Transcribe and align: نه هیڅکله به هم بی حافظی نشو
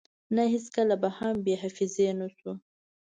نه 0.35 0.43
هیڅکله 0.53 0.95
به 1.01 1.09
هم 1.17 1.35
بی 1.45 1.53
حافظی 1.61 2.05
نشو 2.19 2.51